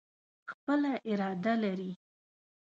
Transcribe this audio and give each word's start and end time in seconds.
خپله 0.51 0.91
اراده 1.11 1.53
لري. 1.63 1.91